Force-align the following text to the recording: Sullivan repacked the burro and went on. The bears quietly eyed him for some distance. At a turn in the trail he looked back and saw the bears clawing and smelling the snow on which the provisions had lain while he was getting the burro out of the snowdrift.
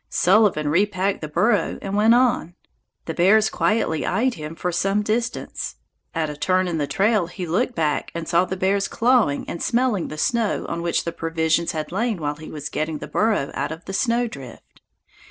Sullivan 0.09 0.67
repacked 0.67 1.21
the 1.21 1.27
burro 1.27 1.77
and 1.79 1.95
went 1.95 2.15
on. 2.15 2.55
The 3.05 3.13
bears 3.13 3.51
quietly 3.51 4.03
eyed 4.03 4.33
him 4.33 4.55
for 4.55 4.71
some 4.71 5.03
distance. 5.03 5.75
At 6.15 6.27
a 6.27 6.35
turn 6.35 6.67
in 6.67 6.79
the 6.79 6.87
trail 6.87 7.27
he 7.27 7.45
looked 7.45 7.75
back 7.75 8.11
and 8.15 8.27
saw 8.27 8.45
the 8.45 8.57
bears 8.57 8.87
clawing 8.87 9.47
and 9.47 9.61
smelling 9.61 10.07
the 10.07 10.17
snow 10.17 10.65
on 10.67 10.81
which 10.81 11.03
the 11.05 11.11
provisions 11.11 11.73
had 11.73 11.91
lain 11.91 12.19
while 12.19 12.37
he 12.37 12.49
was 12.49 12.67
getting 12.69 12.97
the 12.97 13.07
burro 13.07 13.51
out 13.53 13.71
of 13.71 13.85
the 13.85 13.93
snowdrift. 13.93 14.81